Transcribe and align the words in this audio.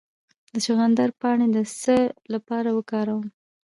د 0.51 0.53
چغندر 0.65 1.09
پاڼې 1.19 1.47
د 1.55 1.57
څه 1.81 1.97
لپاره 2.33 2.69
وکاروم؟ 2.77 3.25